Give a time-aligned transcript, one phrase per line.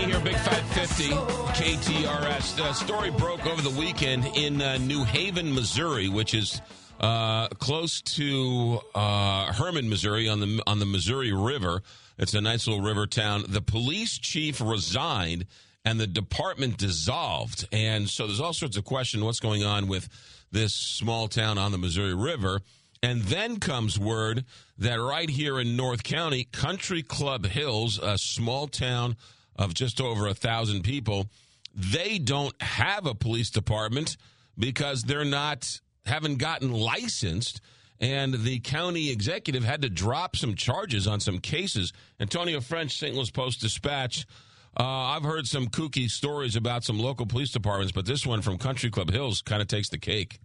[0.00, 1.10] Money here, Big 550,
[1.62, 2.56] KTRS.
[2.56, 6.62] The story broke over the weekend in uh, New Haven, Missouri, which is
[7.00, 11.82] uh, close to uh, Hermann, Missouri, on the on the Missouri River.
[12.16, 13.44] It's a nice little river town.
[13.48, 15.44] The police chief resigned,
[15.84, 17.68] and the department dissolved.
[17.70, 20.08] And so there's all sorts of question what's going on with
[20.50, 22.62] this small town on the Missouri River.
[23.02, 24.44] And then comes word
[24.78, 29.16] that right here in North County, Country Club Hills, a small town
[29.60, 31.26] of just over a thousand people,
[31.74, 34.16] they don't have a police department
[34.58, 37.60] because they're not haven't gotten licensed.
[38.00, 41.92] And the county executive had to drop some charges on some cases.
[42.18, 43.14] Antonio French, St.
[43.14, 44.26] Louis Post Dispatch.
[44.78, 48.56] Uh, I've heard some kooky stories about some local police departments, but this one from
[48.56, 50.40] Country Club Hills kind of takes the cake.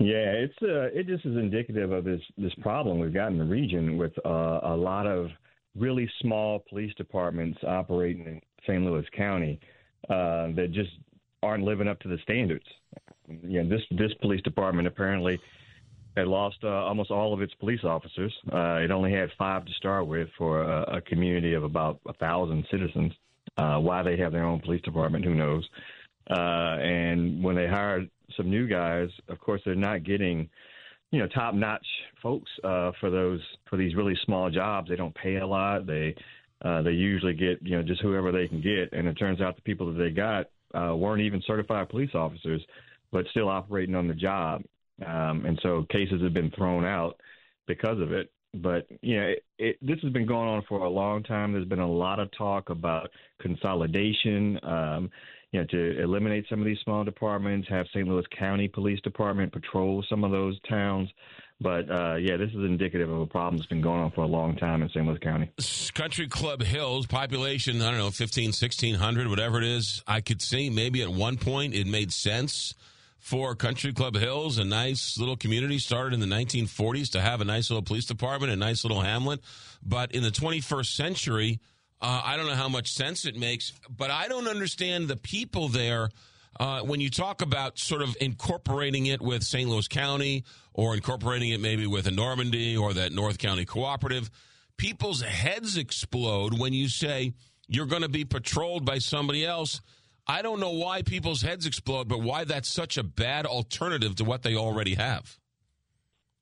[0.00, 3.44] Yeah, it's uh, it just is indicative of this this problem we've got in the
[3.44, 5.30] region with uh, a lot of
[5.76, 8.82] really small police departments operating in St.
[8.82, 9.58] Louis County
[10.08, 10.90] uh, that just
[11.42, 12.64] aren't living up to the standards.
[13.42, 15.38] Yeah, this this police department apparently
[16.16, 18.32] had lost uh, almost all of its police officers.
[18.52, 22.12] Uh, it only had five to start with for a, a community of about a
[22.14, 23.12] thousand citizens.
[23.56, 25.68] Uh, why they have their own police department, who knows?
[26.30, 30.48] Uh, and when they hired some new guys, of course, they're not getting,
[31.10, 31.86] you know, top notch
[32.22, 34.88] folks uh, for those for these really small jobs.
[34.88, 35.86] They don't pay a lot.
[35.86, 36.14] They
[36.64, 39.56] uh, they usually get you know just whoever they can get, and it turns out
[39.56, 42.62] the people that they got uh, weren't even certified police officers,
[43.12, 44.62] but still operating on the job.
[45.06, 47.20] Um, and so cases have been thrown out
[47.66, 48.30] because of it.
[48.54, 51.52] But you know, it, it, this has been going on for a long time.
[51.52, 53.10] There's been a lot of talk about
[53.40, 54.58] consolidation.
[54.62, 55.10] Um,
[55.54, 58.08] you know, to eliminate some of these small departments, have St.
[58.08, 61.08] Louis County Police Department patrol some of those towns.
[61.60, 64.26] But uh, yeah, this is indicative of a problem that's been going on for a
[64.26, 65.06] long time in St.
[65.06, 65.52] Louis County.
[65.94, 70.02] Country Club Hills, population, I don't know, 15, 1600, whatever it is.
[70.08, 72.74] I could see maybe at one point it made sense
[73.20, 77.44] for Country Club Hills, a nice little community started in the 1940s to have a
[77.44, 79.40] nice little police department, a nice little hamlet.
[79.86, 81.60] But in the 21st century,
[82.04, 85.68] uh, I don't know how much sense it makes, but I don't understand the people
[85.68, 86.10] there.
[86.60, 89.68] Uh, when you talk about sort of incorporating it with St.
[89.70, 90.44] Louis County
[90.74, 94.30] or incorporating it maybe with a Normandy or that North County cooperative,
[94.76, 97.32] people's heads explode when you say
[97.68, 99.80] you're going to be patrolled by somebody else.
[100.26, 104.24] I don't know why people's heads explode, but why that's such a bad alternative to
[104.24, 105.38] what they already have.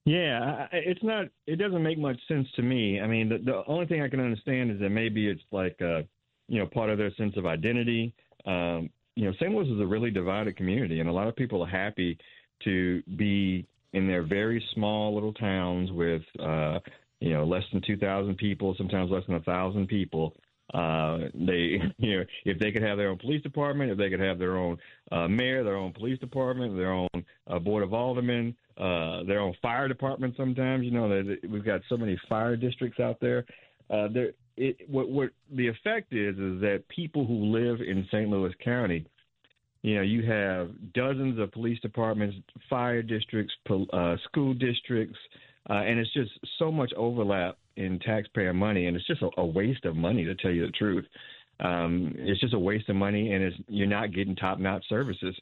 [0.05, 1.27] Yeah, it's not.
[1.47, 3.01] It doesn't make much sense to me.
[3.01, 6.03] I mean, the, the only thing I can understand is that maybe it's like, uh,
[6.49, 8.13] you know, part of their sense of identity.
[8.45, 9.53] Um, you know, St.
[9.53, 12.19] Louis is a really divided community, and a lot of people are happy
[12.65, 16.81] to be in their very small little towns with, uh,
[17.21, 20.35] you know, less than two thousand people, sometimes less than a thousand people,
[20.73, 24.21] uh, they, you know, if they could have their own police department, if they could
[24.21, 24.79] have their own
[25.11, 27.09] uh, mayor, their own police department, their own
[27.47, 30.35] uh, board of aldermen, uh, their own fire department.
[30.37, 33.45] Sometimes, you know, that we've got so many fire districts out there.
[33.91, 38.29] Uh, there, it, what, what the effect is is that people who live in St.
[38.29, 39.07] Louis County,
[39.83, 42.37] you know, you have dozens of police departments,
[42.71, 43.53] fire districts,
[43.93, 45.19] uh, school districts,
[45.71, 49.45] uh, and it's just so much overlap in taxpayer money, and it's just a, a
[49.45, 51.05] waste of money to tell you the truth.
[51.61, 55.35] Um, it's just a waste of money, and you're not getting top-notch services.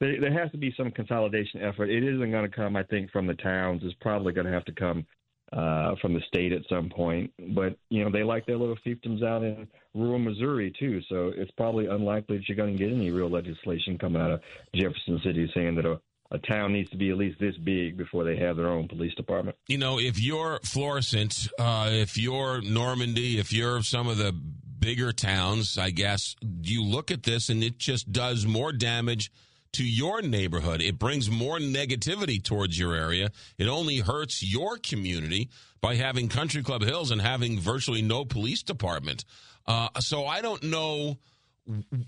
[0.00, 1.90] There, there has to be some consolidation effort.
[1.90, 3.82] It isn't going to come, I think, from the towns.
[3.84, 5.04] It's probably going to have to come
[5.52, 7.32] uh, from the state at some point.
[7.54, 11.00] But you know, they like their little fiefdoms out in rural Missouri too.
[11.08, 14.40] So it's probably unlikely that you're going to get any real legislation coming out of
[14.74, 18.24] Jefferson City saying that a a town needs to be at least this big before
[18.24, 19.56] they have their own police department.
[19.66, 25.12] You know, if you're Florissant, uh, if you're Normandy, if you're some of the bigger
[25.12, 29.32] towns, I guess, you look at this and it just does more damage
[29.72, 30.82] to your neighborhood.
[30.82, 33.30] It brings more negativity towards your area.
[33.56, 35.48] It only hurts your community
[35.80, 39.24] by having Country Club Hills and having virtually no police department.
[39.66, 41.18] Uh, so I don't know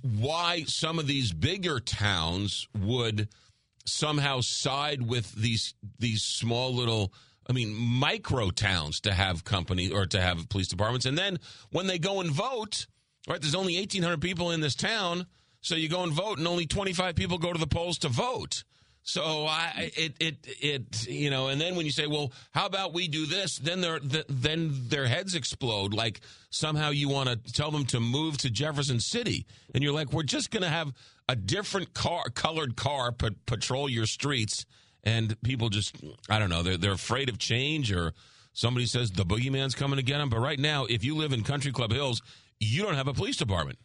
[0.03, 3.29] why some of these bigger towns would–
[3.87, 7.13] somehow side with these these small little
[7.49, 11.07] I mean micro towns to have company or to have police departments.
[11.07, 11.39] And then
[11.71, 12.87] when they go and vote
[13.29, 15.27] right there's only 1800 people in this town.
[15.63, 18.65] So you go and vote and only 25 people go to the polls to vote
[19.03, 22.93] so I it it it you know, and then when you say, well, how about
[22.93, 23.59] we do this?
[23.59, 25.95] Then their then their heads explode.
[25.95, 26.21] Like
[26.51, 30.23] somehow you want to tell them to move to Jefferson City, and you're like, we're
[30.23, 30.93] just going to have
[31.29, 34.67] a different car, colored car, pat- patrol your streets,
[35.05, 35.97] and people just,
[36.29, 38.13] I don't know, they're they're afraid of change, or
[38.53, 40.29] somebody says the boogeyman's coming to get them.
[40.29, 42.21] But right now, if you live in Country Club Hills,
[42.59, 43.79] you don't have a police department.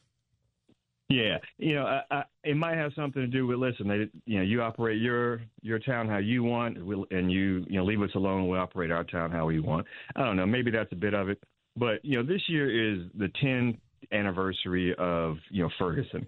[1.07, 3.87] Yeah, you know, I, I, it might have something to do with listen.
[3.87, 6.77] They, you know, you operate your your town how you want,
[7.11, 8.49] and you you know leave us alone.
[8.49, 9.85] We operate our town how we want.
[10.15, 10.47] I don't know.
[10.47, 11.41] Maybe that's a bit of it,
[11.77, 13.77] but you know, this year is the 10th
[14.11, 16.25] anniversary of you know Ferguson,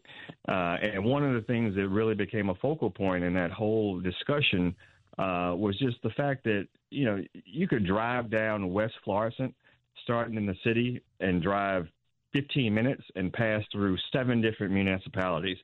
[0.48, 4.00] uh, and one of the things that really became a focal point in that whole
[4.00, 4.76] discussion
[5.18, 9.56] uh, was just the fact that you know you could drive down West Florissant,
[10.04, 11.88] starting in the city, and drive
[12.34, 15.58] 15 minutes and pass through seven different municipalities.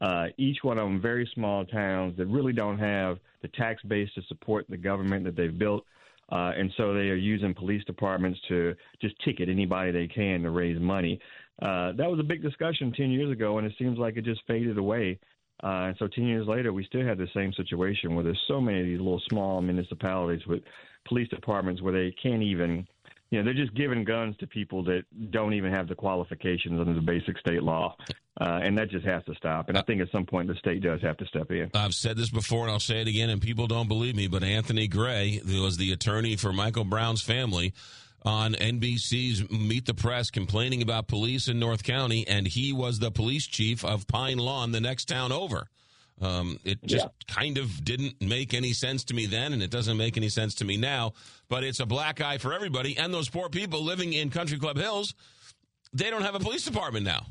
[0.00, 4.08] Uh, each one of them very small towns that really don't have the tax base
[4.14, 5.84] to support the government that they've built.
[6.32, 10.50] Uh, and so they are using police departments to just ticket anybody they can to
[10.50, 11.20] raise money.
[11.62, 14.40] Uh, that was a big discussion 10 years ago, and it seems like it just
[14.46, 15.18] faded away.
[15.62, 18.60] Uh, and so 10 years later, we still have the same situation where there's so
[18.60, 20.62] many of these little small municipalities with
[21.06, 22.86] police departments where they can't even
[23.30, 26.94] you know, they're just giving guns to people that don't even have the qualifications under
[26.94, 27.96] the basic state law.
[28.40, 29.68] Uh, and that just has to stop.
[29.68, 31.70] And I think at some point the state does have to step in.
[31.74, 34.42] I've said this before and I'll say it again, and people don't believe me, but
[34.42, 37.72] Anthony Gray, who was the attorney for Michael Brown's family,
[38.24, 43.10] on NBC's Meet the Press complaining about police in North County, and he was the
[43.10, 45.68] police chief of Pine Lawn, the next town over.
[46.20, 47.34] Um, it just yeah.
[47.34, 50.54] kind of didn't make any sense to me then, and it doesn't make any sense
[50.56, 51.12] to me now.
[51.48, 54.76] But it's a black eye for everybody, and those poor people living in Country Club
[54.76, 55.14] Hills,
[55.92, 57.26] they don't have a police department now.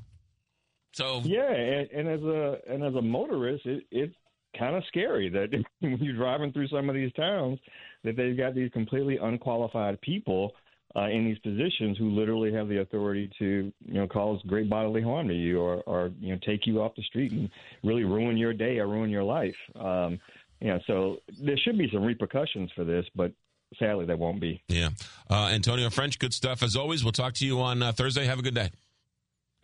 [0.94, 4.16] So yeah, and, and as a and as a motorist, it, it's
[4.58, 5.50] kind of scary that
[5.80, 7.60] when you're driving through some of these towns,
[8.04, 10.52] that they've got these completely unqualified people
[10.96, 15.02] uh, in these positions who literally have the authority to you know cause great bodily
[15.02, 17.50] harm to you or or you know take you off the street and
[17.84, 19.56] really ruin your day or ruin your life.
[19.80, 20.20] Um,
[20.60, 23.34] you know, so there should be some repercussions for this, but
[23.80, 24.62] sadly there won't be.
[24.68, 24.90] Yeah,
[25.30, 27.04] uh, Antonio French, good stuff as always.
[27.04, 28.26] We'll talk to you on uh, Thursday.
[28.26, 28.72] Have a good day.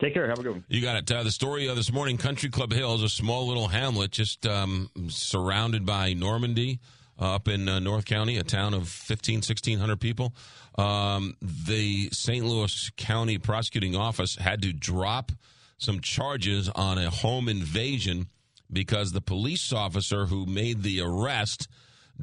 [0.00, 0.28] Take care.
[0.28, 0.64] Have a good one.
[0.68, 1.12] You got it.
[1.12, 4.90] Uh, the story of this morning Country Club Hills, a small little hamlet just um,
[5.08, 6.80] surrounded by Normandy
[7.20, 10.32] up in uh, North County, a town of 15, 1600 people.
[10.76, 12.44] Um, the St.
[12.44, 15.32] Louis County Prosecuting Office had to drop
[15.78, 18.28] some charges on a home invasion
[18.72, 21.68] because the police officer who made the arrest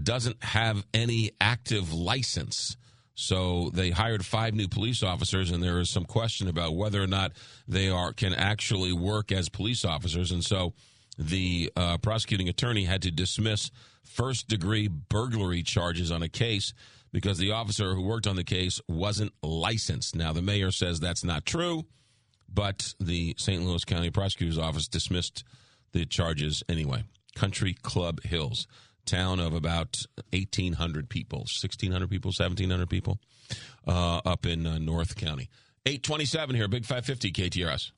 [0.01, 2.77] doesn't have any active license.
[3.15, 7.07] So they hired five new police officers, and there is some question about whether or
[7.07, 7.31] not
[7.67, 10.31] they are can actually work as police officers.
[10.31, 10.73] And so
[11.17, 13.71] the uh, prosecuting attorney had to dismiss
[14.09, 16.73] first degree burglary charges on a case
[17.11, 20.15] because the officer who worked on the case wasn't licensed.
[20.15, 21.85] Now, the mayor says that's not true,
[22.51, 23.63] but the St.
[23.63, 25.43] Louis County Prosecutor's Office dismissed
[25.93, 27.03] the charges anyway.
[27.35, 28.67] Country Club Hills,
[29.05, 29.97] town of about
[30.31, 33.19] 1,800 people, 1,600 people, 1,700 people
[33.87, 35.49] uh, up in uh, North County.
[35.85, 37.91] 827 here, Big 550 KTRS.